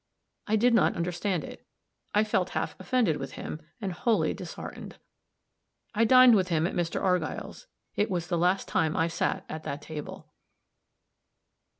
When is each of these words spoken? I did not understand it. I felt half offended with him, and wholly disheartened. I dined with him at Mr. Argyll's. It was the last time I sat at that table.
I 0.47 0.55
did 0.55 0.73
not 0.73 0.95
understand 0.95 1.43
it. 1.43 1.63
I 2.15 2.23
felt 2.23 2.49
half 2.57 2.75
offended 2.79 3.17
with 3.17 3.33
him, 3.33 3.61
and 3.79 3.93
wholly 3.93 4.33
disheartened. 4.33 4.95
I 5.93 6.05
dined 6.05 6.33
with 6.33 6.47
him 6.47 6.65
at 6.65 6.73
Mr. 6.73 6.99
Argyll's. 6.99 7.67
It 7.95 8.09
was 8.09 8.25
the 8.25 8.35
last 8.35 8.67
time 8.67 8.97
I 8.97 9.07
sat 9.07 9.45
at 9.47 9.61
that 9.61 9.83
table. 9.83 10.31